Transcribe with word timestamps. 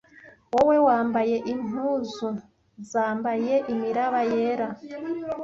Wowe, 0.53 0.75
wambaye 0.87 1.35
impuzu 1.53 2.29
zambaye 2.91 3.55
imiraba 3.73 4.19
yera, 4.33 4.67